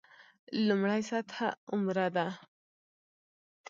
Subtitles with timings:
[0.67, 1.37] لومړۍ سطح
[1.71, 2.27] عمره ده.